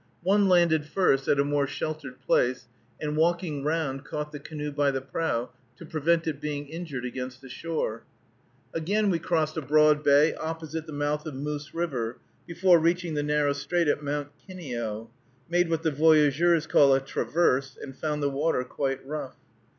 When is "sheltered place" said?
1.67-2.67